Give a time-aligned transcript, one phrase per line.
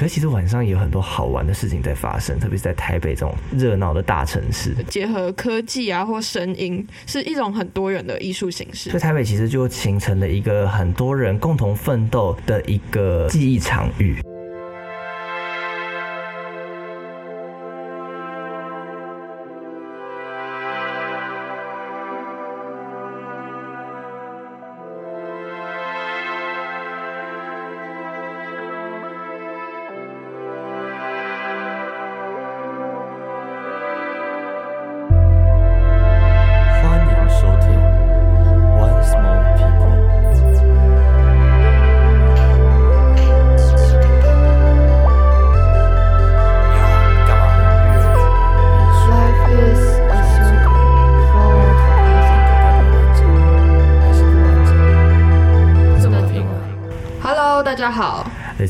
[0.00, 4.74] 可是其实晚上也有很多好玩的事情在发生，特别是在台北这种热闹的大城市。
[4.88, 8.88] 结合科技啊或声音，是一种很多元的艺术形式。
[8.88, 14.16] 所以台北其实就形成了一个很多人共同奋斗的一个记忆场域。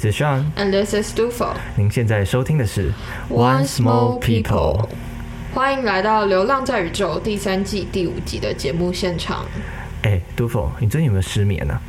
[0.00, 1.52] ？This is Sean，，and this is Dufo。
[1.76, 2.90] 您现在收听的是
[3.28, 4.88] One Small People
[5.52, 9.44] 欢迎来到《流浪在宇宙》第三季第五集的节目现场。
[10.02, 11.82] 哎，杜否，你最近有没有失眠呢、啊？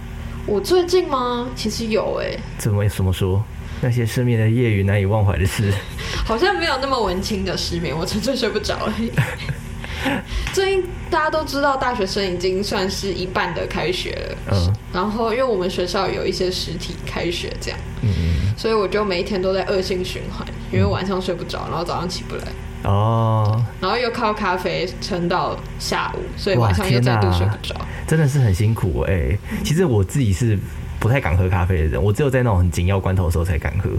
[0.46, 1.48] 我最近吗？
[1.56, 3.42] 其实有诶、怎么怎么说？
[3.80, 5.72] 那些失眠的夜与难以忘怀的事，
[6.26, 9.10] 好像没有那么文青的失眠，我纯粹睡不着而已。
[10.54, 14.38] 最近大家都知道，大学生已经算是一半的开学了。
[14.52, 14.74] 嗯。
[14.94, 22.44] 然后，因为我们学校有一些实体开学这样，嗯，所以我就每一天都在恶性循环，因为晚上睡不着，然后早上起不来，
[22.84, 27.74] 哦，然后又靠咖啡撑到下午，所以晚上又再度睡不着。
[28.06, 30.60] 真的是很辛苦哎、其实我自己是
[31.00, 33.90] 不太敢喝咖啡的人，我只有在那种很紧要关头的时候才敢喝，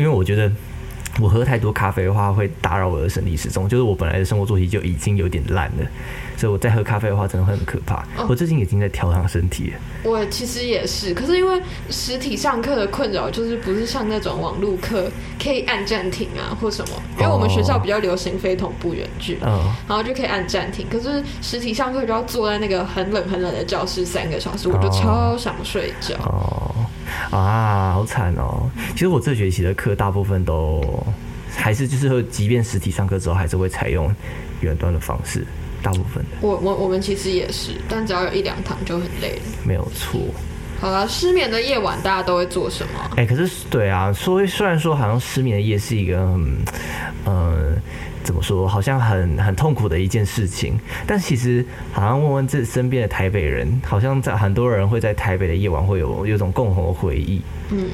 [0.00, 0.50] 因为我觉得
[1.20, 5.86] 我喝太多咖啡的话会打扰我的生理时钟，就是我本来的生活作息就已经有点烂了，
[6.36, 7.96] 所以我再喝咖啡的话真的会很可怕。
[8.16, 11.60] 哦我最近已经在调养身体了，我其实也是，可是因为
[11.90, 15.10] 实体上课的困扰，就是不是像那种网络课
[15.42, 20.86] 可以按暂停啊或什么，因为我们学校比较流行非同步远距，嗯，然后就可以按暂停。
[20.90, 26.14] 可是实体上课就要坐在那个很冷很冷的教室三个小时，我就哦超想睡觉。
[26.24, 26.59] 哦，
[27.30, 28.70] 啊，好惨哦！
[28.92, 30.82] 其实我这学期的课大部分都
[31.54, 34.12] 还是就是会，即便实体上课之后，还是会采用
[34.60, 35.46] 远端的方式，
[35.82, 39.42] 大部分的我我我们其实也是，但只要有一两堂就很累了。
[39.64, 40.20] 没有错。
[40.80, 43.10] 好了，失眠的夜晚大家都会做什么？
[43.16, 46.56] 哎、可是对啊，说虽然说好像失眠的夜是一个，嗯，
[47.24, 47.76] 呃，
[48.22, 57.40] 怎么说，好像很很痛苦的一件事情，但其实好像问问自己身边的台北人，好像在很多人会在台北的夜晚会有有种共同的回忆。
[57.70, 57.88] 嗯，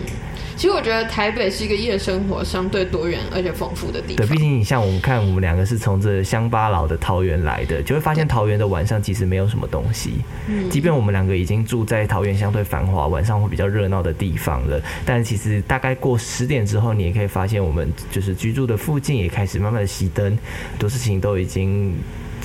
[0.56, 4.38] 其实我觉得台北是一个夜生活相对多元而且丰富的地方对，毕。
[4.38, 10.14] 竟你像我们看，我们两个是从这乡巴佬的桃园来的，就会发现桃园的晚上其实没有什么东西。
[10.48, 20.24] 嗯即便我们两个已经住在桃园相对繁华、晚上会比较热闹的地方了，但其实大概过十点之后，你也可以发现我们就是居住的附近也开始慢慢的熄灯，
[20.70, 21.94] 很多事情都已经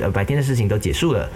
[0.01, 1.29] 呃白天的事情都结束了，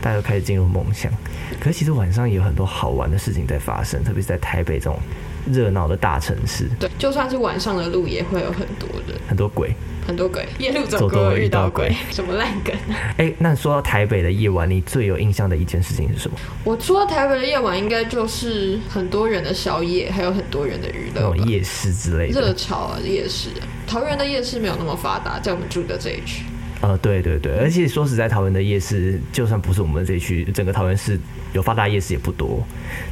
[0.00, 1.10] 大家都开始进入梦乡。
[1.58, 4.98] 可是其实晚上也有很多好玩的事情在发生，特别是在台北这种
[5.46, 9.74] 热闹的大城市，对，就算是晚上的路也会有很多人，很多鬼。
[10.06, 12.94] 很多鬼，夜路走走多过遇遇到鬼， 什么烂梗啊？
[13.18, 16.38] 哎、那说到台北的夜晚，你最有印象的一件事情是什么？
[16.62, 21.14] 我说台北的夜晚应该就是很多人的宵夜，还有很多人的娱乐。
[21.16, 22.40] 那种夜市之类的。
[22.40, 26.44] 热潮啊，夜市啊，桃园的夜市没有那么发达，在我们住的这一区。
[26.82, 31.18] 呃，对对对，而且说实在，桃园的夜市就算不是我们这一区，整个桃园市
[31.52, 32.64] 有发达夜市也不多。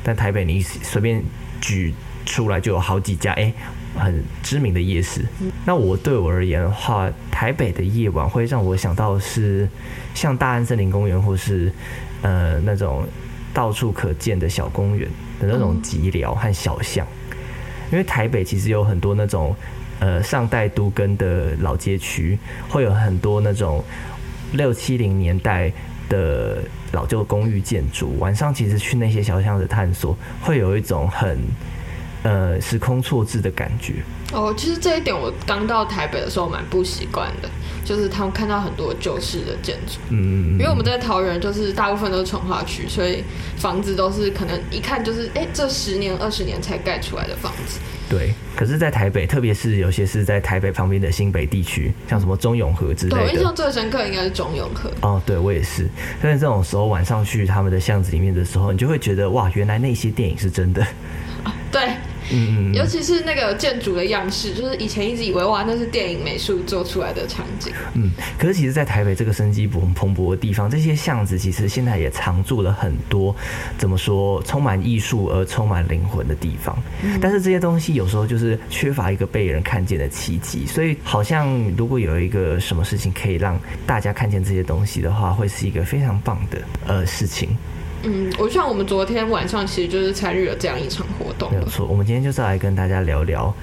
[0.05, 1.21] 但台北你随便
[1.61, 1.93] 举
[2.25, 3.53] 出来就有好几家，哎、
[3.97, 5.25] 很知名的夜市。
[5.65, 9.69] 那我对我而言的话，台北的夜晚会让我想到是
[10.15, 11.73] 像大安森林公园，或是
[12.23, 13.07] 呃那种
[13.53, 15.09] 到处可见的小公园
[15.41, 17.07] 的那种嗯寂寥和小巷。
[17.93, 19.55] 因为台北其实有很多那种
[20.01, 23.85] 呃上代都根的老街区，会有很多那种
[24.53, 25.71] 六七零年代
[26.09, 26.59] 的
[26.93, 28.19] 老旧公寓建筑。
[28.19, 31.39] 晚上其实去那些小巷子探索，会有一种很
[32.25, 34.03] 呃时空错置的感觉。
[34.33, 37.49] 哦，其实这一点我刚到台北的时候蛮不习惯的，
[37.85, 40.01] 就是他们看到很多旧式的建筑。
[40.09, 43.23] 嗯，因为我们在桃园，就是大部分都是从化区，所以
[43.57, 47.79] 房子都是可能一看就是，哎、这十年、二十年才盖出来的房子。
[48.09, 55.89] 对，可是，在台北，特别是有些是在台北旁边的新北地区，像什么中永和之类的印象最深刻应该是中永和，哦，对我也是。
[56.21, 60.85] 但是这种时候晚上去他们的巷子里面的时候，你就会觉得哇，原来那些电影是真的。
[61.71, 61.95] 对，
[62.33, 67.73] 嗯嗯尤其是那个建筑的样式，就是以前一直以为哇，那是电影美术做出来的场景。
[67.95, 73.35] 嗯，可是其实，在台北这个生机蓬蓬勃的地方，这些巷子其实现在也藏住了很多
[73.79, 76.77] 怎么说，充满艺术而充满灵魂的地方。
[77.21, 87.57] 但是这些东西有时候就是缺乏一个被人看见的契机，所以好像如果有一个什么事情可以让大家看见这些东西的话，会是一个非常棒的呃事情。
[88.05, 91.51] 嗯，我像我们昨天晚上其实就是参与了这样一场活动。
[91.51, 93.55] 没有错，我们今天就是要来跟大家聊聊。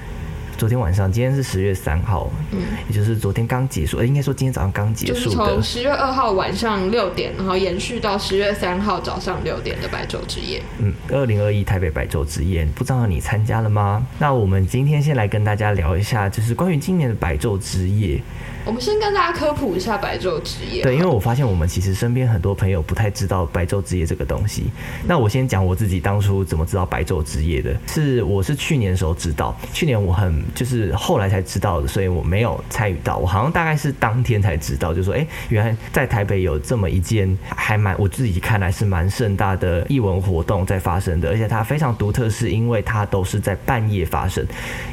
[0.58, 5.62] 昨天晚上，今天是十月三号，嗯也就是昨天刚结束，呃，应该说今天早上刚结就是束的从。
[5.62, 10.62] 十月二号晚上六点，然后延续到十月三号早上六点的白昼之夜。
[10.78, 14.06] 嗯，二零二一台北白昼之夜，不知道你参加了吗？
[14.20, 18.20] 那我们今天先来跟大家聊一下，就是关于今年的白昼之夜。
[18.64, 20.82] 我们先跟大家科普一下白昼之夜。
[20.84, 24.66] 对，因为我发现我们其实身边很多朋友不太知道白昼之夜这个东西。
[25.04, 44.46] 那我先讲我自己当初怎么知道白昼之夜的，是我是去年的时候知道，去年我很就是后来才知道的，所以我没有参与到，我好像大概是当天才知道，就说哎、诶原来在台北有这么一件还蛮我自己看来是蛮盛大的艺文活动在发生的，而且它非常独特，是因为它都是在半夜发生，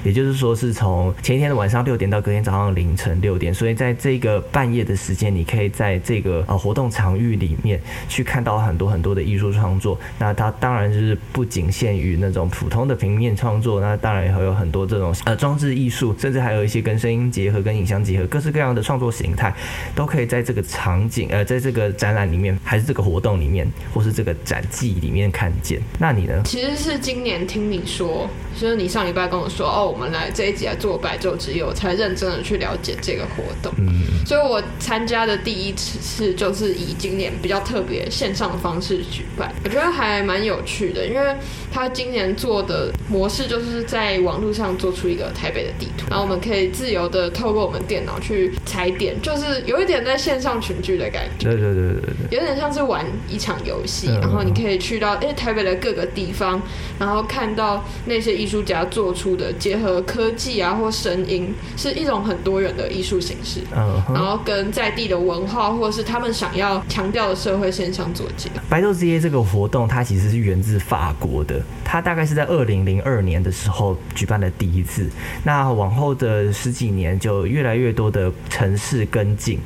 [0.04, 7.78] 也就是说是从前一天的晚上六点到隔天早上凌晨六点，所以在这个半夜的时间，你可以在这个呃活动场域里面
[8.08, 10.00] 去看到很多很多的艺术创作。
[10.18, 19.54] 那它当然就是不仅限于那种普通的平面创作，那当然也会有很多这种呃装置艺术，甚至还有一些跟声音结合、跟影像结合，各式各样的创作形态，
[19.94, 25.82] 都可以在这个场景呃在这个展览里面，还是这个活动里面，或是这个展季里面看见。
[26.00, 26.42] 那你呢？
[26.46, 28.30] 其实是今年听你说，
[28.60, 33.72] 就是你上礼拜跟我说，哦，我们来这一集来做白昼之夜，我才认真的去了解这个活动。
[33.78, 41.36] 嗯，所以我参加的第一次就是以今年比较特别线上的方式举办，我觉得还蛮有趣的，因为
[41.72, 51.50] 他今年做的模式就是在网络上做出一个台北的地图，然后我们可以自由的透过我们电脑去踩点，就是有一点在线上群聚的感觉。
[51.50, 52.38] 对对对对对对。
[52.38, 56.62] 有点像是玩一场游戏，嗯然后你可以去到诶台北的各个地方，
[57.00, 63.62] 然后看到那些艺术家做出的结合科技啊或声音，是一种很多元的艺术形式。
[63.74, 68.56] 嗯哼然后跟在地的文化或者是他们想要强调的社会现象做结合。
[68.68, 75.08] 白昼之夜这个活动，它其实是源自法国的，它大概是在二零零二年的时候举办的第一次。
[75.44, 79.60] 那往后的十几年，就越来越多的城市跟进。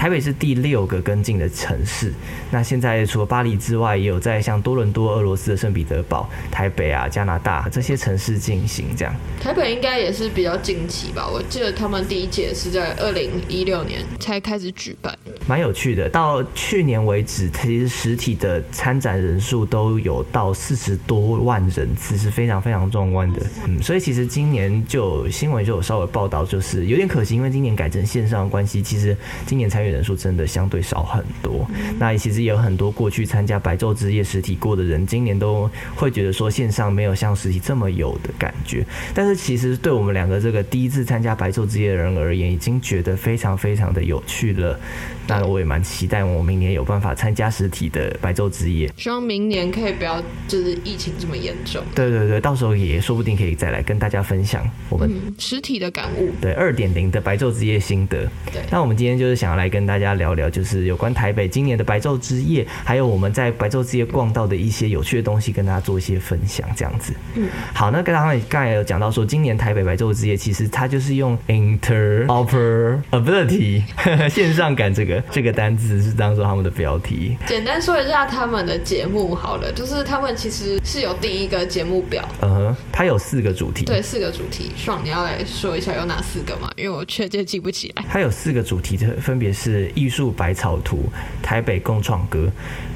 [0.00, 2.10] 台北是第六个跟进的城市。
[2.50, 9.14] 那现在除了巴黎之外，也有在像多伦多、俄罗斯的圣彼得堡、台北啊、加拿大这些城市进行这样。
[9.42, 15.14] 台北应该也是比较近期吧，我记得他们第一届是在二零一六年才开始举办。
[15.46, 16.08] 蛮有趣的。
[16.08, 23.42] 到去年为止，其实实体的参展人数都有到四十多万人次，是非常非常壮观的。
[23.66, 29.14] 嗯，所以其实今年就有新闻就有稍微报道，就是有点可惜，因为今年改成线上的关系，其实
[29.44, 31.68] 今年参与人数真的相对少很多。
[31.98, 38.84] 那其实也有很多过去参加白昼之夜实体过的人，今年都会觉得说线上没有像实体这么有的感觉。
[39.14, 44.78] 但是其实对我们两个这个第一次参加白昼之夜的人而言，已经觉得非常非常的有趣了。
[45.26, 48.90] 那我也蛮期待我明年有办法参加实体的白昼之夜。
[48.96, 51.82] 希望明年可以不要就是疫情这么严重。
[51.94, 56.30] 对对对，到时候也说不定可以再来跟大家分享我们嗯，实体的感悟。
[56.40, 58.28] 对二点零的白昼之夜心得。
[58.52, 67.12] 对那我们今天就是想要来跟大家聊聊，就是有关台北今年的白昼之夜，还有我们在白昼之夜逛到的一些有趣的东西，跟大家做一些分享，这样子。
[67.34, 73.82] 嗯，好，那刚刚刚才有讲到说，今年台北白昼之夜其实它就是用 interoperability
[74.30, 77.36] 线上感这个这个单字是当做他们的标题。
[77.46, 83.84] 简单说一下他们的节目好了，就是他们其实是有定一个节目表，嗯哼，它有四个主题。
[83.84, 84.70] 对，四个主题。
[84.76, 86.70] 爽，你要来说一下有哪四个吗？
[86.76, 88.04] 因为我确切记不起来。
[88.08, 91.04] 它有四个主题，分别是是艺术百草图、
[91.42, 92.50] 台北共创歌、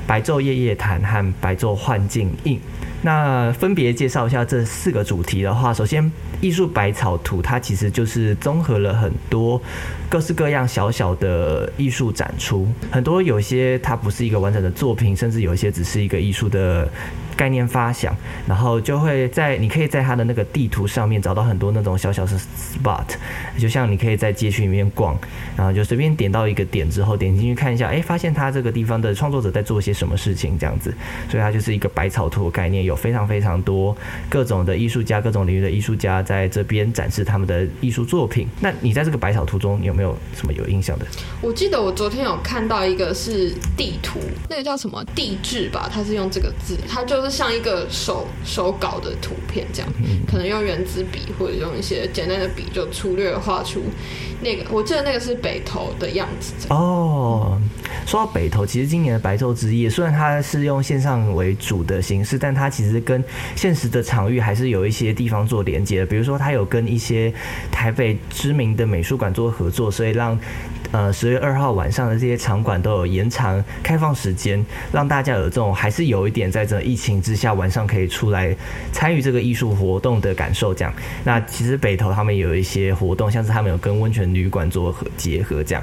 [0.07, 2.61] 白昼夜夜谈和白昼幻境印。
[3.03, 9.61] 那分别介绍一下这四个主题的话，首先艺术百草图，它其实就是综合了很多
[10.09, 16.89] 各式各样小小的艺术展出，很多有些它不是一个完整的作品，甚至有一些只是一个艺术的。
[17.37, 23.05] 概念发想，然后就会在你可以在它的那个地图上面找到很多那种小小的 spot，
[23.59, 25.17] 就像你可以在街区里面逛，
[25.57, 30.95] 然后就随便点到一个点之后，点进去看一下，哎，发现它这个地方的创作者在做些什么事情这样子，
[31.29, 33.97] 所以它就是一个百草图概念，有非常非常多
[34.29, 38.47] 各种的艺术家、各种领域的艺术家在这边展示他们的艺术作品。
[38.61, 41.07] 那你在这个百草图中有没有什么有印象的？
[41.41, 49.91] 我记得我昨天有看到一个是地图，那个叫什么地质吧，它是用这个字，它就是像一个手手稿的图片这样，
[50.27, 53.83] 可能用圆珠笔或者用一些简单的笔就粗略画出
[54.41, 56.53] 那个，我记得那个是北投的样子。
[56.69, 57.61] 哦，
[58.07, 63.23] 说到北投，其实今年的白昼之夜虽然它是用线上为主的形式，但它其实跟
[63.57, 66.07] 现实的场域还是有一些地方做连接的。
[66.07, 67.33] 比如说，它有跟一些
[67.71, 70.39] 台北知名的美术馆做合作，所以让
[70.93, 78.55] 呃十月二号晚上的这些场馆都有延长开放时间，让大家有这种还是有一点在这疫情之下晚上可以出来
[78.93, 80.75] 参与这个艺术活动的感受。
[80.75, 80.93] 这样，
[81.25, 85.83] 那其实北投他们有一些活动，像是他们有跟温泉旅馆做结合这样。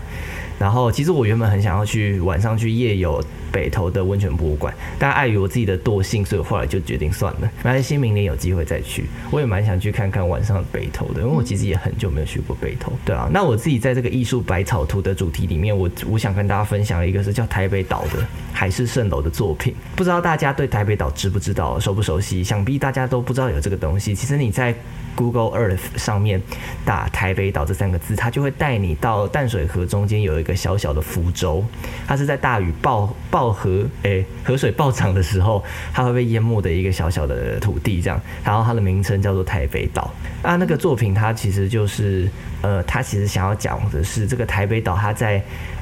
[0.60, 7.52] 然后，其实我原本很想要去晚上去夜游北投的温泉博物馆，但碍于我自己的惰性，所以我后来就决定算了。
[7.58, 9.06] 没关系，明年有机会再去。
[9.30, 12.94] 我也蛮想去看看晚上的北投的，因为我其实也很久没有去过北投。
[13.04, 19.74] 对啊，那我自己在这个艺术百草图的主题里面，我我想跟大家分享一个是叫台北岛的海市蜃楼的作品。
[19.96, 22.44] 不知道大家对台北岛知不知道，熟不熟悉？
[22.44, 24.14] 想必大家都不知道有这个东西。
[24.14, 24.74] 其实你在
[25.16, 26.42] Google Earth 上面
[26.86, 31.64] 打台北岛这三个字，它就会带你到淡水河中间有一个小小的浮洲，
[32.08, 40.14] 它是在大雨暴暴到河诶、河水暴涨的时候，它会被淹没的一个小小的土地这样，然后它的名称叫做台北岛。
[40.44, 42.30] 啊，那个作品它其实就是
[42.62, 45.42] 呃，它其实想要讲的是这个台北岛它在。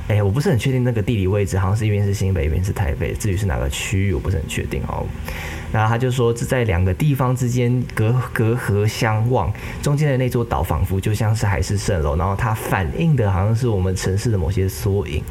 [0.09, 3.13] 哎、我不是很确定那个地理位置，好像是一边是新北，一边是台北。
[3.13, 5.05] 至于是哪个区域，我不是很确定哦。
[5.71, 15.23] 然后他就说，这在两个地方之间隔隔河相望，中间的那座岛仿佛就像是海市蜃楼，然后它反映的好像是我们城市的某些缩影。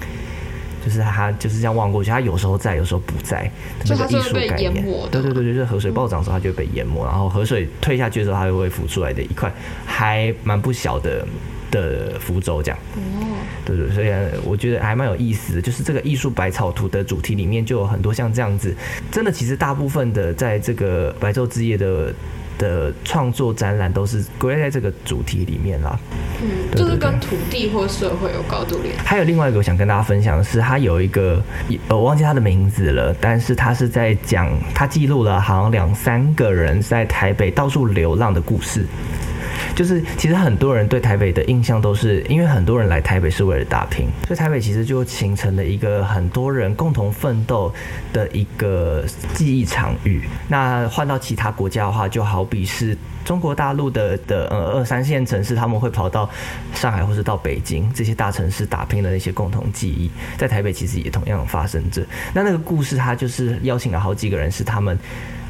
[0.84, 3.50] 就是它就是这样望过去，它有时候在，有时候不在，
[3.86, 5.10] 那个艺是会被淹术概念。
[5.10, 9.52] 对对对，就是河水暴涨的时候，它就会被淹没，然后河水退下去的时候，它就会浮出来的一块
[9.84, 11.26] 还蛮不小的
[11.70, 12.78] 的浮洲这样。
[12.96, 18.74] 哦，对对，所以呃我觉得还蛮有意思的，就是这个艺术百草图的主题里面就有很多像这样子，
[19.10, 22.12] 真的其实大部分的在这个白昼之夜的
[22.58, 25.98] 的创作展览都是归类在这个主题里面啦。
[26.42, 29.00] 嗯，对对就是跟土地或社会有高度联系。
[29.04, 31.42] 还有另外一个我想跟大家分享的是，他有一个
[31.88, 38.84] 呃我忘记他的名字了，但是他是在讲他记录了好像两三个人在台北到处流浪的故事。
[39.74, 47.72] 就是其实很多人对台北的印象都是因为很多人来台北是为了打拼，所以台北其实就形成了一个很多人共同奋斗
[48.12, 50.22] 的一个记忆场域。
[50.48, 56.28] 那换到其他国家的话，就好比是中国大陆的的呃二三线城市，他们会跑到
[56.74, 62.02] 上海或是到北京这些大城市打拼的那些共同记忆，在台北其实也同样发生着。
[62.32, 64.98] 那那个故事，它就是邀请了好几个人，是他们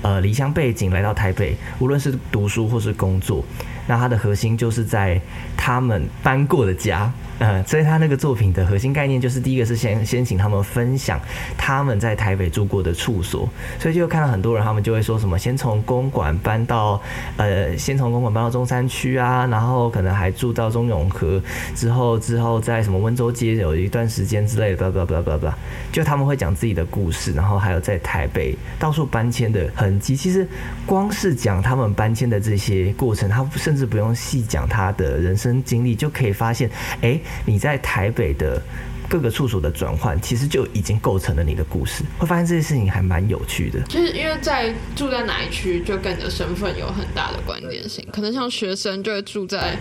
[0.02, 3.44] 呃离乡背景来到台北，无论是读书或是工作，
[3.88, 5.20] 那它的核心就是在
[5.56, 7.12] 他们搬过的家。
[7.40, 11.20] 呃，所以他那个作品的核心概念就是，第一个是先先请他们分享
[11.56, 17.00] 他们在台北住过的处所，所以就看到很多人他们就会说什么，先从公馆搬到
[17.36, 21.40] 呃，先从公馆搬到中山区啊，然后可能还住到中永和，
[21.74, 25.54] 之后之后在什么温州街有一段时间之类的，blah blah blah blah blah，
[25.92, 30.16] 就他们会讲自己的故事，然后还有在台北到处搬迁的痕迹。
[30.16, 30.46] 其实
[30.84, 36.68] 光是讲他们搬迁的这些过程，他甚至不用细讲他的人生经历，就可以发现，
[37.00, 38.62] 哎，你在台北的。
[39.10, 42.04] 各个处所的转换，其实就已经构成了你的故事。
[42.18, 43.80] 会发现这件事情还蛮有趣的。
[43.84, 48.06] 就是因为在住在哪一区，就跟你的身份有很大的关联性。
[48.12, 49.78] 可能像学生就会住在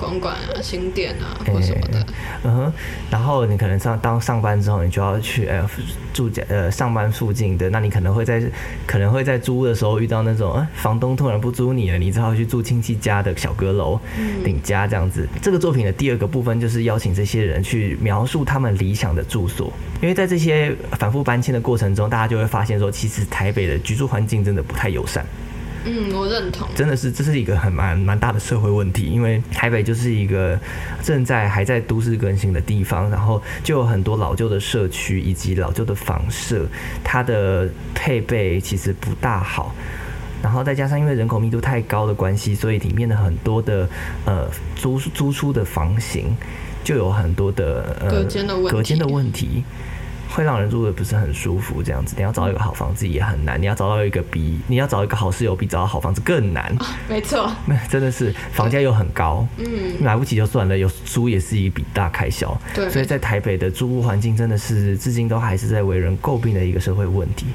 [0.00, 2.06] 公馆啊、新店啊或什么的。
[2.42, 2.72] 嗯哼，
[3.10, 5.68] 然后你可能上当上班之后，你就要去呃
[6.14, 8.42] 住家呃上班附近的，那你可能会在
[8.86, 14.00] 可能会在租屋的时候遇到那种，呃房东突然不租你了，你只好去住亲戚家的小阁楼、
[14.42, 15.28] 顶家这样子。
[15.42, 25.24] 这个作品的第二个部分就是邀请这些人去描述他们理想的住所，因为在这些反复搬迁的过程中，大家就会发现说，其实台北的居住环境真的不太友善。
[25.84, 26.68] 嗯，我认同。
[26.74, 30.58] 真的是这是一个很蛮蛮大的社会问题，因为台北就是一个
[31.02, 36.66] 正在还在都市更新的地方，然后就有很多老旧的社区以及老旧的房舍，
[37.02, 39.74] 它的配备其实不大好。
[40.42, 43.88] 然后再加上因为人口密度太高的关系，所以里面的很多的
[44.24, 46.34] 呃租租出的房型
[46.82, 49.62] 就有很多的呃隔间的问题隔间的问题。
[50.30, 56.72] 会让人住的不是很舒服，这样子，你要找一个好房子也很难，你要找到一个比你要找一个好室友比找到好房子更难，
[57.08, 57.50] 没错。
[57.66, 59.66] 那 真的是房价又很高，嗯，
[60.00, 62.56] 买不起就算了，有租也是一笔大开销。
[62.72, 67.46] 对所以在台北的租屋环境真的是至今都还是在为人诟病的一个社会问题。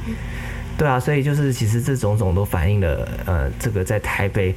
[0.78, 4.54] 对啊，所以就是其实这种种都反映了呃，这个在台北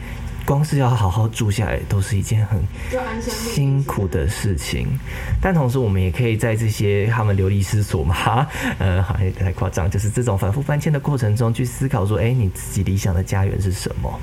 [0.49, 2.59] 光是要好好住下来，都是一件很
[3.21, 4.87] 辛苦的事情。
[5.43, 8.47] 但同时，我们也可以在这些他们流离失所嘛，
[8.81, 14.19] 呃，好像太夸张，就是这种反复搬迁的过程中，去思考说，哎、你自己理想的家园是什么？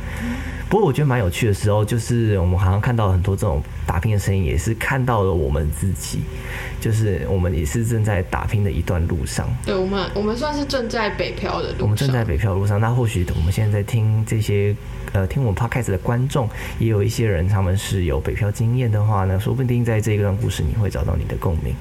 [0.67, 6.21] 不过我觉得蛮有趣的时候，就是我们好像看到很多这种打拼的身影，也是看到了我们自己，
[6.85, 9.49] 就是我们也是正在打拼的一段路上。
[9.65, 11.81] 对我们，我们算是正在北漂的路上。
[11.81, 14.75] 我们正在北漂路上，那或许我们现在在听这些
[15.11, 21.73] 呃听我们 podcast 的观众，也有一些人他们是有北漂经验的话呢，说不定在这一段故事你会找到你的共鸣。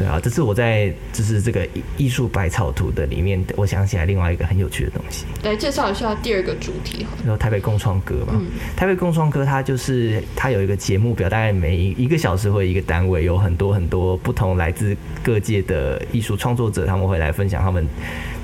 [0.00, 5.26] 对啊，这是我在就是这个艺艺术百草图的里面，我想起来另外一个很有趣的东西。
[5.42, 7.10] 来介绍一下第二个主题哈。
[7.22, 8.40] 然后台北共创歌嘛，
[8.74, 17.86] 台北共创歌它就是它有一个节目表，大概每一个小时或一个单位，有很多很多不同来自各界的艺术创作者，他们会来分享他们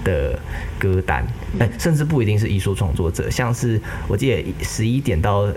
[0.05, 0.39] 的
[0.79, 1.27] 歌单，
[1.59, 5.49] 哎、甚至不一定是艺术创作者，像是我记得十一点到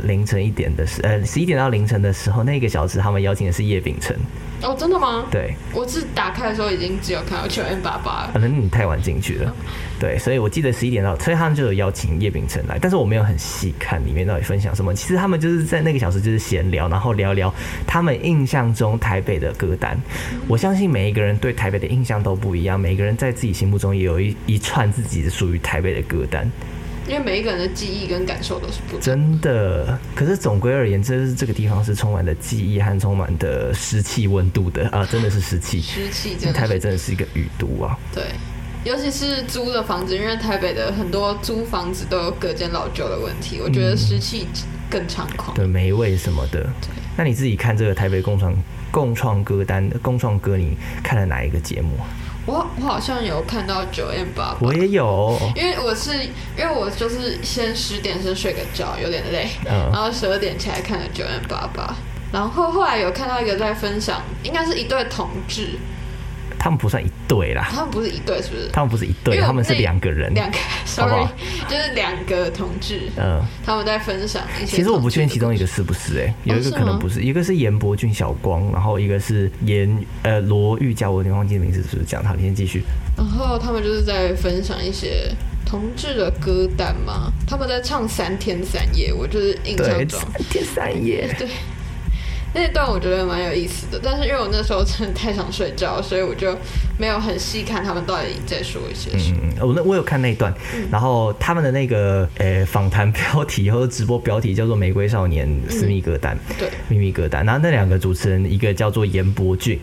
[0.00, 4.16] 凌晨一点的时，呃，十一点到凌晨的时候，那个小时他们邀请的是叶秉辰，
[4.62, 5.26] 哦，真的吗？
[5.30, 8.30] 对，我是打开的时候已经只有看到九 N 八八了。
[8.32, 9.54] 可能你太晚进去了，
[9.98, 14.94] 对，所以我记得十一点到，所以他们就有邀请叶秉辰来，但是我没有很细看里面到底分享什么。
[14.94, 17.52] 其实他们就是在那个小时就是闲聊，然后聊聊
[17.86, 19.98] 他们印象中台北的歌单。
[20.48, 26.50] 我相信每一个人对台北的印象都不一样，每个人在自己心目中也有一一串自己属于台北的歌单，
[27.08, 29.00] 因为每一个人的记忆跟感受都是不同。
[29.00, 29.98] 真的。
[30.14, 35.80] 可是总归而言，这是这个地方是充满了记忆和充满的湿气温度的啊，真的是湿气。
[35.80, 37.96] 湿气台北真的是一个雨都啊。
[38.12, 38.24] 对，
[38.84, 44.46] 尤其是租的房子，因为台北的很多租房子都有隔间老旧的问题，我觉得湿气
[44.90, 45.54] 更猖狂。
[45.54, 46.66] 对霉味什么的。
[47.16, 48.54] 那你自己看这个台北共创
[48.90, 52.04] 共创歌单共创歌，你看了哪一个节目啊？
[52.46, 56.12] 我我好像有看到九 M 八八我，也有，因为我是
[56.56, 59.90] 因为我就是先十点先睡个觉，有点累，嗯。
[59.92, 61.94] 然后十二点起来看了九 M 八八，
[62.32, 65.70] 然后后来有看到一个在分享，应该是一对同志，
[66.66, 68.68] 他们不算一对啦，他们不是一对，是不是？
[68.72, 70.34] 他们不是一对，他们是那两个人。
[70.34, 71.28] 两个好不好，sorry，
[71.68, 74.76] 就是两个同志，嗯，他们在分享一些。
[74.78, 75.64] 其实我不确定其中一个。
[75.64, 82.24] 是不是哎、有一个可能不是，一个是严伯俊小光，然后一个是严呃罗玉佳，我有点忘记名字是不是这样？
[82.24, 82.82] 好，你先继续。
[83.16, 85.30] 然后他们就是在分享一些
[85.64, 91.32] 同志的歌单嘛，他们在唱三天三夜，我就是印对，象中三天三夜。
[91.38, 91.46] 对
[92.56, 96.56] 那段我觉得蛮有意思的，但是因为我那时候真的太想睡觉，所以我就
[96.98, 99.40] 没有很细看他们到底在说一些什么。
[99.42, 100.52] 嗯，我那我有看那一段，
[100.90, 107.44] 然后他们的那个呃访谈标题或者直播标题叫做《玫瑰少年私密歌单》，对，秘密歌单。
[107.44, 109.78] 然后那两个主持人，一个叫做严伯俊，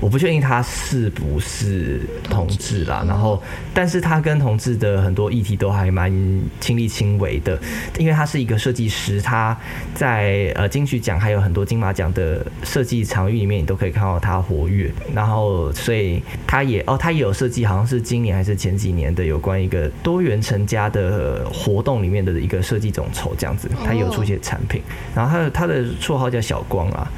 [0.00, 3.04] 我不确定他是不是同志啦。
[3.06, 6.12] 然后，但是他跟同志的很多议题都还蛮
[6.60, 7.58] 亲力亲为的，
[7.98, 9.56] 因为他是一个设计师，他
[9.94, 14.90] 在呃金曲奖还有很多金马奖的设计场域里面，你都可以看到他活跃。
[15.14, 24.82] 然后，所以他也哦，他也有设计，好像是今年还是前几年的有关一个多元成家的活动里面的一个设计总筹这样子，他有出一些产品。
[25.14, 27.10] 然后他的他的绰号叫小光啊，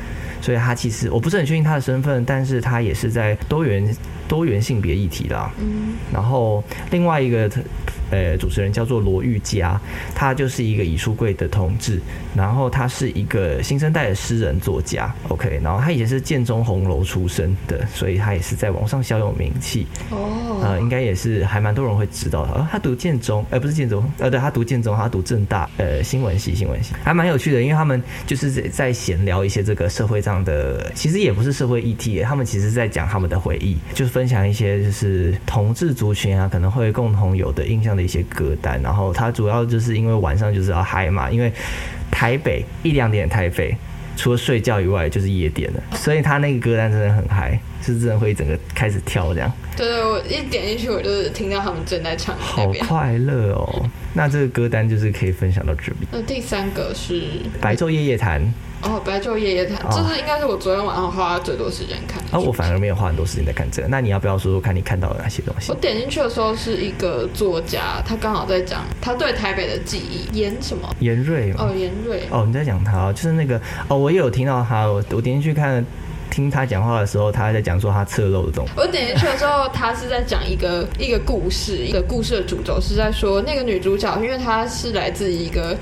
[0.46, 3.92] 所以他其实我不是很确定他的身份，但是他也是在多元
[4.28, 5.52] 多元性别议题啦。
[5.58, 7.50] 嗯，然后另外一个
[8.10, 9.80] 呃主持人叫做罗玉佳，
[10.14, 12.00] 他就是一个以书柜的同志，
[12.34, 22.54] 然后他是一个新生代的诗人作家，OK，然后他以前是建中红楼出身的，所以他也是在网上小有名气，哦，呃，应该也是还蛮多人会知道他。
[22.54, 38.80] 呃，他读建中，呃，不是建中，呃，对他读建中，他读正大，呃，新闻系，新闻系，还蛮有趣的，因为他们就是在在闲聊一些这个社会上的，其实也不是社会议题，他们其实在讲他们的回忆，就是分享一些就是同志族群啊可能会共同有的印象的一些歌单。
[38.82, 41.50] 然后他主要就是因为晚上就是要嗨嘛，因为
[42.10, 43.74] 台北一两点台北。
[44.18, 47.60] 除了睡觉以外，就是夜店了，所以他那个歌单真的很嗨，
[47.94, 49.52] 是真的会整个开始跳这样。
[49.76, 52.72] 对对，我一点进去，我就是听到他们正在唱好。
[52.88, 53.88] 快乐哦！
[54.14, 56.08] 那这个歌单就是可以分享到这里。
[56.10, 57.24] 那第三个是
[57.60, 58.42] 白昼夜夜谈
[58.82, 63.88] 哦，白昼夜夜谈，哦这是应该是我昨天晚上花最多时间看的啊，我反而没有花很多时间在看这个。
[63.88, 65.76] 那你要不要说说看你看到了哪些东西我？
[65.76, 70.88] 点进去的时候是一个作家，他刚好在讲他对台北的记忆，严什么？
[71.00, 71.66] 严瑞吗？
[71.68, 72.22] 哦，严瑞。
[72.30, 75.84] 哦，你在讲他哦，就是那个哦，我也有听到他，我我点进去看，
[76.30, 78.72] 听他讲话的时候，他在讲说他侧漏的东西。
[78.76, 85.76] 我点进去的时候，他是在讲一个一个故事，一个故事的主轴是在说那个女主角，因为她是来自一个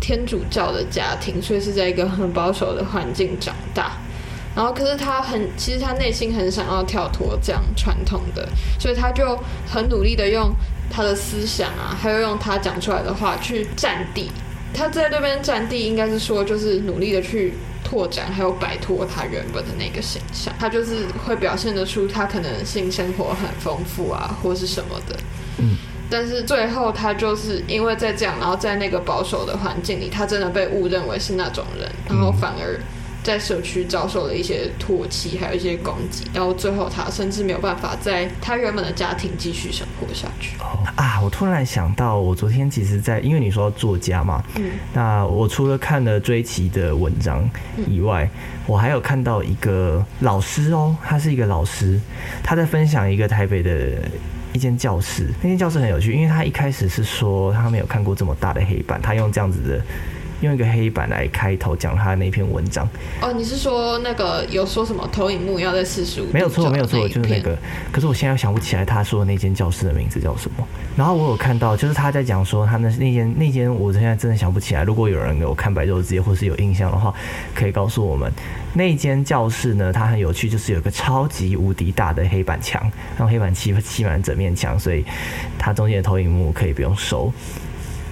[0.00, 3.92] 天主教的家庭，所以是在一个很保守的环境长大。
[4.54, 10.52] 然后，可是她很，其实她内心很想要跳脱这样传统的，所以她就很努力的用
[10.90, 14.30] 她的思想啊，还有用她讲出来的话去占地，
[14.72, 17.54] 他在那边占地，应该是说就是努力的去
[17.84, 20.52] 拓展，还有摆脱他原本的那个形象。
[20.58, 25.16] 他就是会表现得出他可能性生活很丰富啊，或是什么的。
[25.58, 25.76] 嗯。
[26.10, 32.78] 但是最后他就是因为在这样，然后在那个保守的环境里，他真的被误认为是那种人，然后反而
[33.24, 40.56] 在社区遭受了一些唾弃，还有一些攻击，然后最后他甚至没有办法在他原本的家庭继续生活下去。
[40.60, 47.48] 哦啊，我突然想到，我昨天其实在，因为你说作家嘛，嗯那我除了看了追奇的文章
[47.88, 48.28] 以外，
[48.66, 51.98] 我还有看到一个老师哦，他是一个老师，
[52.42, 54.02] 他在分享一个台北的
[54.52, 59.80] 一间教室，那间教室很有趣，因为他一开始是说他没有看过这么大的黑板，他用这样子的。
[60.40, 62.88] 用一个黑板来开头讲他那篇文章，
[63.22, 66.26] 哦，你是说那个有说什么投影幕要在四十五？
[66.32, 67.56] 没有错，没有错，就是那个。
[67.90, 70.66] 可是我现在又想不起来他说的那间教室的名字叫什么。
[70.96, 74.84] 然后我有看到，就是他在讲说他那那间那间，我现在真的想不起来。
[74.84, 77.14] 如果有人有看白昼之夜或是有印象的话，
[77.54, 78.30] 可以告诉我们。
[78.74, 82.82] 那间教室呢，它很有趣，就是有个超级无敌大的黑板墙，
[83.16, 85.04] 然后黑板漆漆满整面墙，所以
[85.58, 87.32] 它中间的投影幕可以不用收。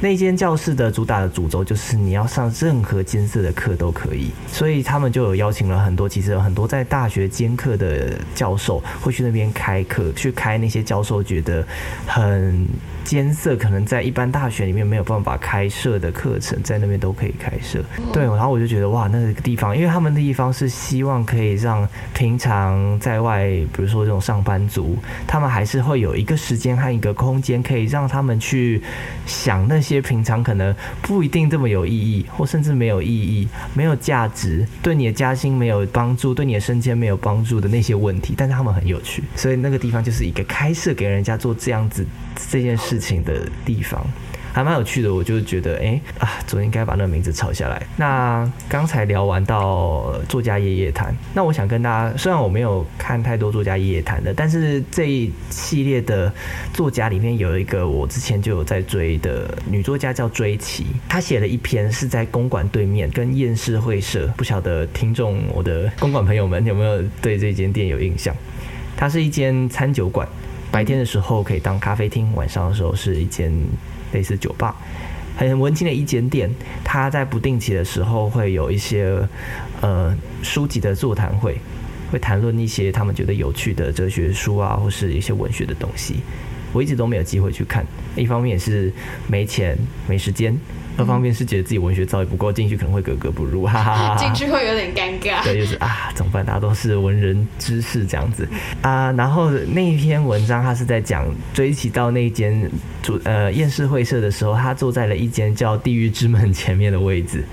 [0.02, 11.64] 那间教室的主打的主轴就是你要上任何艰涩的课都可以，所以他们就有邀请了很多，其实有很多在大学兼课的教授会去那边开课，去开那些教授觉得
[12.04, 12.66] 很
[13.04, 17.82] 艰涩，可能在一般大学里面没有办法开设的课程，在那边都可以开设。
[18.12, 28.80] 对，然后我就觉得哇，那个地方，因为他们的地方是希望可以让平常在外，比如说这种上班族，他们还是会有一个时间和一个空间，可以让他们去
[29.26, 42.06] 想那些平常可能不一定这么有意义，或甚至没有意义、没有价值，对你的加薪没有帮助，对你的升迁没有帮助的那些问题，但是他们很有趣，所以那个地方就是一个开设给人家做这样子
[42.50, 44.04] 这件事情的地方。
[44.54, 47.82] 还蛮有趣的，我就觉得，哎、啊，昨天应该把那个名字抄下来。
[47.96, 56.30] 那刚才聊完到作家夜夜谈，那我想跟大家，虽然我没有看太多作家夜夜谈的，但是这一系列的
[56.74, 68.36] 作家里面有一个我之前就有在追的女作家叫追奇，她写了一篇是在公馆对面跟燕市会社，不晓得听众我的公馆朋友们有没有对这间店有印象？
[68.98, 70.28] 它是一间餐酒馆，
[70.72, 73.52] 白天的时候可以当咖啡厅，晚上的时候是一间
[74.12, 74.74] 类似酒吧，
[75.36, 76.50] 很温馨的一间店。
[76.82, 79.16] 它在不定期的时候会有一些
[79.82, 81.60] 呃书籍的座谈会，
[82.10, 86.20] 会谈论一些他们觉得有趣的哲学书啊，或是一些文学的东西。
[86.72, 87.84] 我一直都没有机会去看，
[88.16, 88.92] 一方面也是
[89.26, 89.76] 没钱
[90.08, 90.58] 没时间，
[90.96, 94.16] 二方面是觉得自己文学造诣不够，进去可能会格格不入，哈哈哈哈。
[94.16, 95.42] 进去会有点尴尬。
[95.44, 96.44] 对，就是啊，怎么办？
[96.44, 98.48] 大家都是文人知识这样子
[98.80, 99.12] 啊。
[99.12, 102.70] 然后那一篇文章，他是在讲追起到那间
[103.02, 107.44] 主呃宴世会社的时候，他坐在了一间叫地狱之门前面的位置。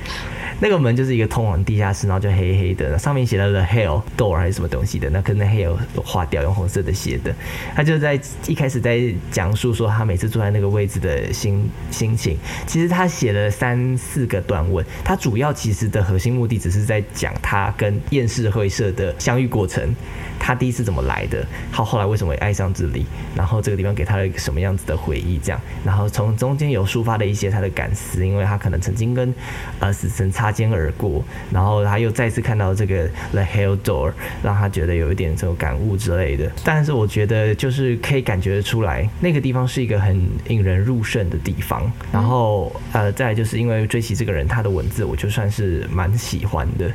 [0.61, 7.33] 那个门就是一个通往地下室，然后就黑黑的，上面写了 The Hell Door 还是什么东西的，那可能 Hell 划掉，用红色的写的。
[7.75, 12.37] 他就在一开始在讲述说他每次坐在那个位置的心心情。
[12.67, 19.93] 其实他写了三四个段文，他主要其实的核心目的只是在讲他跟厌世会社的相遇过程，
[20.39, 29.33] 他第一次怎么来的，他后来为什么会爱上这里，然后这个地方给他了一个什么样子的回忆，这样，然后从中间有抒发了一些他的感思，因为他可能曾经跟
[29.79, 36.51] 呃死神擦擦肩而过，然后他又再次看到这个 The Hell Door，让他觉得有一点这种感悟之类的。
[36.63, 41.91] 但是我觉得就是可以感觉得出来，那个地方是一个很引人入胜的地方。
[42.11, 46.91] 然后呃，再就是因为追奇这个人，他的文字我就算是蛮喜欢的。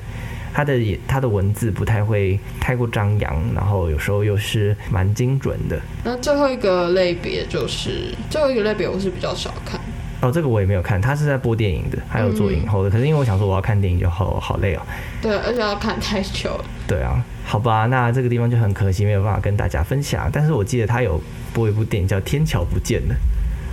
[0.52, 5.80] 他的也他的文字不太会太过张扬，然后有时候又是蛮精准的。
[6.04, 9.80] 那最后一个类别就是最后一个类别，我是比较少看。
[10.24, 12.88] 哦，这个我也没有看，他是在播电影的，还有做影后的。
[12.88, 14.80] 可是因为我想说我要看电影就好好累哦。
[15.20, 16.64] 对，而且要看太久了。
[16.88, 20.30] 对啊，好吧，那这个地方就很可惜没有办法跟大家分享。
[20.32, 21.20] 但是我记得他有
[21.52, 23.14] 播一部电影叫《天桥不见了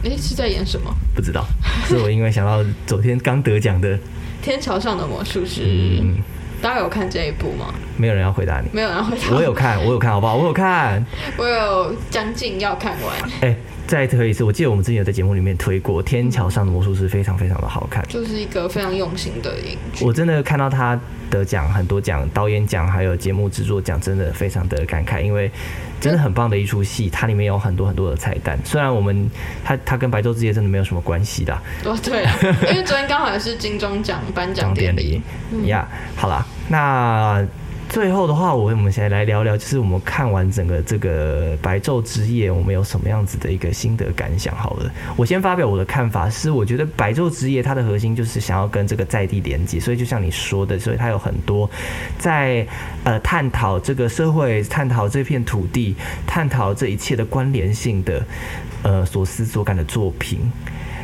[0.04, 1.46] 诶，是在演什么？》，不知道，
[1.88, 3.98] 是我因为想到昨天刚得奖的，
[4.42, 6.00] 天桥上的魔术师。
[6.02, 6.18] 嗯，
[6.62, 7.74] 大家有看这一部吗？
[7.98, 8.68] 没有人要回答你。
[8.74, 9.36] 没有人回答。
[9.36, 10.36] 我有看，我有看，好不好？
[10.36, 11.06] 我有看。
[11.38, 13.56] 我有将近要看完，哎、
[13.92, 18.02] 再推一次，我记得我们之前有在节目里面推过《天桥上的魔术师》，非常非常的好看。
[18.08, 20.06] 就是一个非常用心的影剧。
[20.06, 20.98] 我真的看到他
[21.30, 25.52] 得奖很多奖，导演奖还有节目制作奖，真的非常的感慨，因为
[26.00, 28.58] 真的很棒的一出戏，它里面有很多很多的彩蛋。
[28.64, 29.30] 虽然我们
[29.62, 32.34] 它它跟白昼之夜真的没有什么关系的，哦，对啊，
[32.70, 35.68] 因为昨天刚好也是金钟奖颁奖当典典礼 礼。
[35.68, 37.46] 呀好啦，那
[37.92, 44.56] 最后的话，我我们先来聊聊，就是我们看完整个这个《白昼之夜》，我们有什么样子的一个心得感想？
[44.56, 51.70] 好了，我先发表我的看法，是我觉得《白昼之夜》它的核心就是想要跟这个在地连接，所以就像你说的，所以它有很多
[52.18, 52.66] 在
[53.04, 55.94] 呃探讨这个社会、探讨这片土地、
[56.26, 58.26] 探讨这一切的关联性的
[58.84, 60.40] 呃所思所感的作品。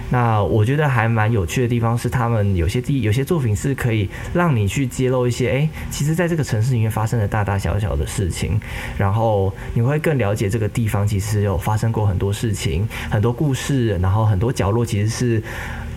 [0.10, 8.60] 那我觉得还蛮有趣的地方是，他们有些地有些作品是可以让你去揭露一些，哎，其实在这个城市里面发生的大大小小的事情，
[8.98, 15.43] 然后你会更了解这个地方其实有发生过很多事情，很多故事，然后很多角落其实是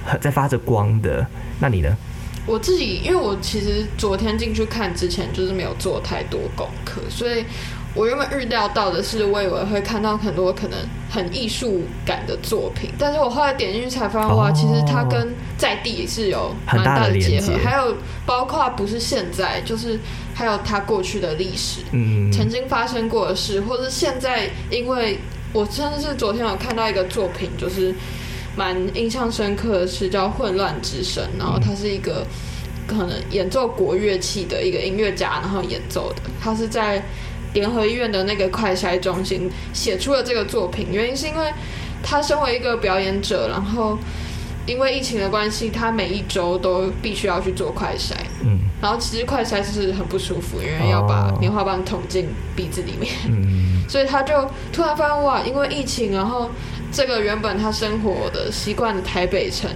[0.04, 1.26] 很在发着光的。
[1.60, 1.96] 那你呢？
[2.46, 7.44] 我自己，因为我其实昨天进去看之前，就是没有做太多功课，所以
[7.94, 10.78] 我原本预料到的是，我以为会看到很多可能
[11.10, 14.52] 很艺术感的作品，但是我后来点进去才发现，哇，哦。
[14.54, 17.40] 其实它跟在地是有蛮很大的的结。
[17.40, 19.98] 合，还有包括不是现在，就是
[20.34, 25.18] 还有它过去的历史，嗯，曾经发生过的事，或者现在，因为
[25.52, 27.92] 我真的是昨天有看到一个作品，就是
[28.56, 32.24] 蛮印象深刻的是叫《混乱之声》，然后它是一个
[32.86, 37.02] 可能演奏国乐器的一个音乐家，然后演奏的，他是在
[37.52, 41.52] 联合医院的那个快筛中心写出了这个作品，原因是因为
[42.02, 43.98] 他身为一个表演者，然后
[44.66, 48.58] 因为疫情的关系，他每一周都必须要去做快筛，嗯。
[48.80, 51.38] 然后其实快筛是很不舒服，因为要把哦。
[51.38, 53.84] 棉花棒捅进鼻子里面，嗯。
[53.88, 56.48] 所以他就突然发现哇，因为疫情，然后
[56.92, 59.68] 这个原本他生活的习惯的台北城，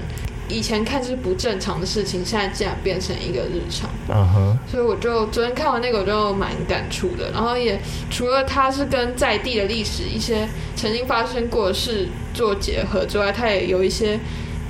[0.49, 3.89] 以前看是不正常的事情，现在竟然变成一个日常。
[4.09, 7.31] 嗯哼，所以我就昨天看完那个，我就蛮感触的。
[7.31, 7.81] 然后也
[8.11, 14.19] 除了它是跟在地的历史一些曾经发生过的事做结合之外，它也有一些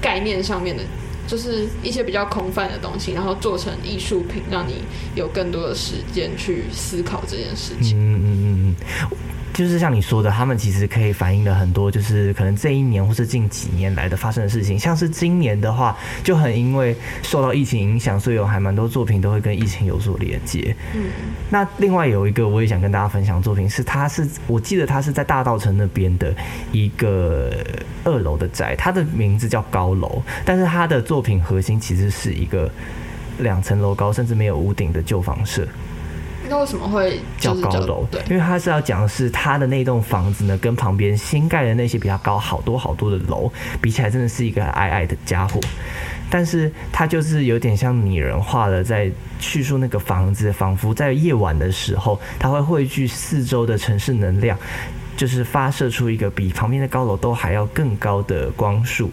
[0.01, 0.83] 概念上面的，
[1.27, 4.83] 就是一些比较空泛的东西，然后做成艺术品，让你
[5.15, 7.99] 有更多的时间去思考这件事情。
[7.99, 8.77] 嗯嗯嗯
[9.11, 9.17] 嗯，
[9.55, 14.77] 就是像你说的，他们其实可以反映了很多，就是可能这一年或是近几年来的发生的事情。
[14.77, 20.75] 像是今年的话，就很因为受到疫情影响，所以有还蛮多作品都会跟疫情有所连接。
[20.93, 21.05] 嗯，
[21.51, 26.35] 那另外有一个我也想跟大家分享的作品是，它是我记得它是在大道城那边的
[26.73, 27.65] 一个
[28.03, 32.69] 二楼的宅，它的名字叫高楼，但是它的作品核心其实是一个
[33.39, 35.65] 两层楼高甚至没有屋顶的旧房舍。
[36.49, 45.59] 那为什么会就是叫高楼，对，因为他是要讲的是他的那栋房子呢，跟旁边新盖的那些比较高好多好多的楼比起来，真的是一个矮矮的家伙。
[46.31, 54.59] 但是他就是有点像拟人化的在叙述那个房子，仿佛在夜晚的时候，它会汇聚四周的城市能量，
[55.17, 59.11] 就是发射出一个比旁边的高楼都还要更高的光束。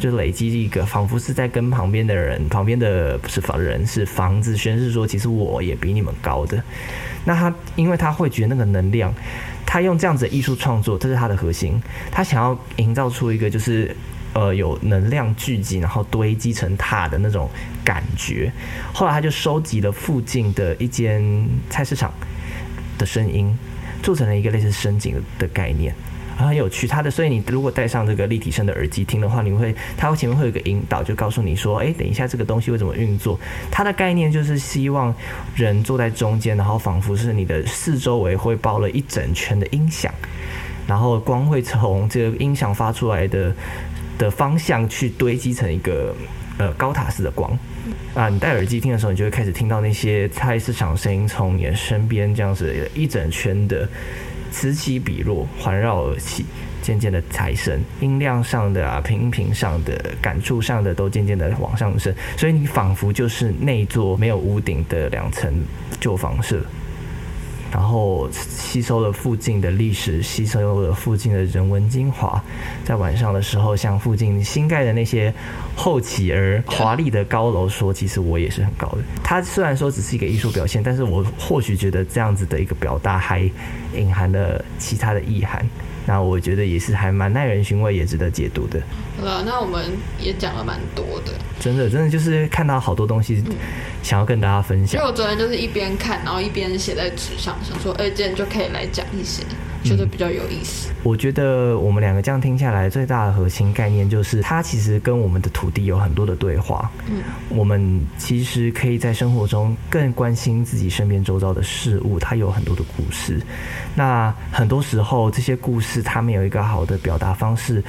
[0.00, 6.62] 就累积一个，仿佛是在跟旁边的人，旁边的不是房人，是房子宣示说，其实我也比你们高的。
[7.24, 9.12] 那他，因为他会觉那个能量，
[9.64, 11.80] 他用这样子的艺术创作，这是他的核心，
[12.10, 13.96] 他想要营造出一个就是。
[14.32, 17.48] 呃，有能量聚集，然后堆积成塔的那种
[17.82, 18.52] 感觉。
[18.92, 22.12] 后来他就收集了附近的一间菜市场
[22.98, 23.56] 的声音，
[24.02, 25.94] 做成了一个类似声景的概念。
[26.36, 33.38] 很有趣，它的所以你如果戴上这个立体声的耳机听的话，你会它前面会有一个引导，就告诉你说，哎，等一下这个东西会怎么运作。
[33.70, 35.14] 它的概念就是希望
[35.54, 40.12] 人坐在中间，然后仿佛是你的四周围会包了一整圈的音响，
[40.86, 43.54] 然后光会从这个音响发出来的
[44.18, 46.14] 的方向去堆积成一个
[46.58, 47.58] 呃高塔式的光。
[48.14, 53.88] 啊，你戴耳机听的时候，你就会开始听到那些菜市场声音从你的身边这样子一整圈的
[54.50, 56.44] 此起彼落环绕而起，
[56.82, 65.64] 渐渐的抬升，音量上的啊、频频上的、感触上的都渐渐的往上升，所以你仿佛就是那座没有屋顶的两层
[66.00, 66.60] 旧房舍。
[67.76, 72.42] 然后吸收了附近的历史，吸收了附近的人文精华，
[72.86, 75.30] 在晚上的时候，向附近新盖的那些
[75.76, 83.42] 后起而华丽的高楼说：“其实我也是很高的。”它虽然说只是一个艺术表现，但是我或许觉得这样子的一个表达还
[83.94, 85.62] 隐含了其他的意涵。
[86.06, 88.80] 那我觉得也是还蛮耐人寻味，也值得解读的。
[89.18, 89.84] 好了，那我们
[90.20, 91.32] 也讲了蛮多的。
[91.58, 93.42] 真的，真的就是看到好多东西，
[94.02, 95.10] 想要跟大家分享因为。
[95.10, 99.42] 我昨天就是一边看，然后一边写在纸上，想说，哎、今天就可以来讲一些，
[99.86, 100.90] 觉得比较有意思。
[101.02, 106.90] 我觉得我们两个这样听下来，最大的核心概念就是，它其实跟我们的土地有很多的对话。
[107.08, 113.40] 嗯，我们其实可以在生活中更关心自己身边周遭的事物，它有很多的故事。
[113.94, 117.82] 那很多时候，这些故事他们有一个好的表达方式，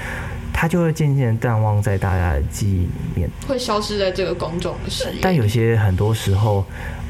[0.54, 3.30] 它就会渐渐淡忘在大家的记忆里面。
[3.48, 5.20] 会消失在这个公众的视野。
[5.22, 6.64] 但有些很多时候，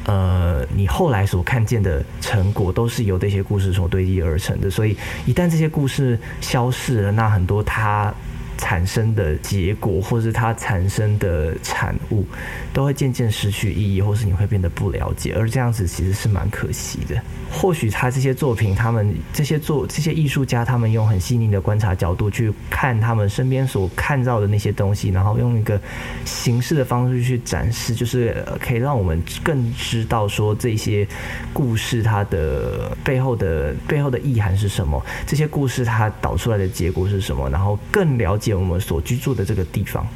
[0.08, 4.70] 呃，你后来所看见的成果都是由这些故事所堆积而成的。
[4.70, 8.12] 所以，一旦这些故事消逝了，那很多它
[8.58, 12.26] 产生的结果，或是它产生的产物，
[12.74, 15.34] 都会渐渐失去意义，或是你会变得不了解。
[15.34, 17.16] 而这样子其实是蛮可惜的。
[17.50, 25.80] 或许他这些作品，他们这些作这些艺术家，他们用很细腻的观察角度去看他们身边所看到的那些东西，然后用一个
[26.26, 31.08] 形式的方式去展示，就是可以让我们更知道说这些
[31.54, 40.06] 故事它的背后的背后的意涵是什么，这些故事它导出来的结果是什么，然后更了解我们所居住的这个地方。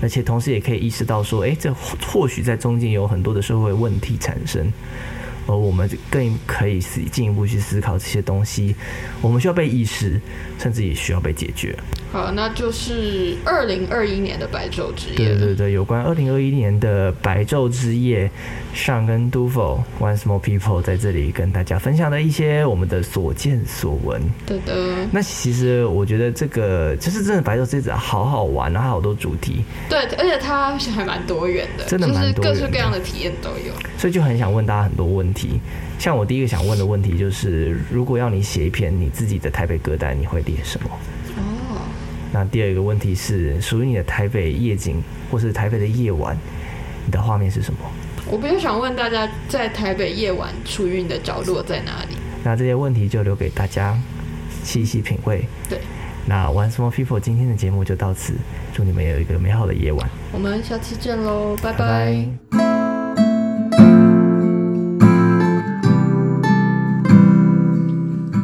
[0.00, 4.72] 而且同时也可以意识到说，诶，这或许在中间有很多的社会问题产生，
[5.46, 8.74] 而我们更可以思进一步去思考这些东西，
[9.20, 10.20] 我们需要被意识，
[10.58, 11.76] 甚至也需要被解决。
[12.12, 15.16] 好，那就是二零二一年的白昼之夜。
[15.16, 18.30] 对对对，有关二零二一年的白昼之夜，
[18.74, 24.20] 上跟 Dufo One Small People 在这里跟大家分享的一些我们的所见所闻。
[24.44, 24.74] 对的，
[25.10, 33.72] 那其实我觉得这个就是真的白昼之夜好好玩，然后好多主题，对，而且它还蛮多元的，真的蛮多元的就是各式各样的体验都有。
[34.02, 35.60] 所以就很想问大家很多问题。
[35.96, 40.90] 像我第一个想问的问题就是，如果要你写一篇你自己的台北歌单，你会列什么？
[41.36, 41.86] 哦，
[42.32, 46.36] 那第二个问题是，属于你的台北夜景或是台北的夜晚，
[47.06, 47.78] 你的画面是什么？
[48.28, 52.16] 我比较想问大家，在台北夜晚处于你的角落在哪里？
[52.42, 53.96] 那这些问题就留给大家
[54.64, 55.44] 细细品味。
[55.68, 55.78] 对，
[56.26, 58.34] 那 One Small People 今天的节目就到此，
[58.74, 62.71] 祝你们有一个美好的夜晚，我们下次见喽，拜拜拜